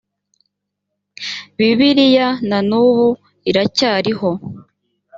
[1.57, 3.07] bibiliya na n ubu
[3.49, 4.29] iracyariho